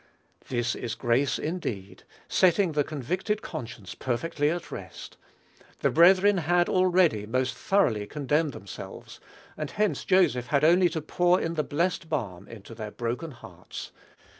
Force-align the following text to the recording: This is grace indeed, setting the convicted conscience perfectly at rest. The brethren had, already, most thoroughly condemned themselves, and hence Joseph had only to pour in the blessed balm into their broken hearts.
This 0.49 0.73
is 0.73 0.95
grace 0.95 1.37
indeed, 1.37 2.05
setting 2.27 2.71
the 2.71 2.83
convicted 2.83 3.43
conscience 3.43 3.93
perfectly 3.93 4.49
at 4.49 4.71
rest. 4.71 5.15
The 5.81 5.91
brethren 5.91 6.39
had, 6.39 6.67
already, 6.67 7.27
most 7.27 7.53
thoroughly 7.53 8.07
condemned 8.07 8.53
themselves, 8.53 9.19
and 9.55 9.69
hence 9.69 10.03
Joseph 10.03 10.47
had 10.47 10.63
only 10.63 10.89
to 10.89 11.01
pour 11.03 11.39
in 11.39 11.53
the 11.53 11.61
blessed 11.63 12.09
balm 12.09 12.47
into 12.47 12.73
their 12.73 12.89
broken 12.89 13.29
hearts. 13.29 13.91